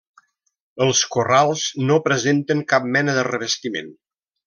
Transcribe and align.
Els 0.85 1.01
corrals 1.17 1.67
no 1.91 1.99
presenten 2.09 2.67
cap 2.75 2.91
mena 2.97 3.19
de 3.21 3.31
revestiment. 3.33 3.97